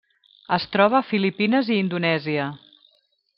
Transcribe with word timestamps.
Es 0.55 0.63
troba 0.75 0.97
a 0.99 1.05
Filipines 1.09 1.69
i 1.75 1.79
Indonèsia. 1.83 2.49